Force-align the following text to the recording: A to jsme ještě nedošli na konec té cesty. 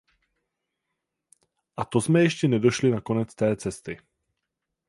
A 1.77 1.85
to 1.85 2.01
jsme 2.01 2.21
ještě 2.21 2.47
nedošli 2.47 2.91
na 2.91 3.01
konec 3.01 3.35
té 3.35 3.55
cesty. 3.55 3.99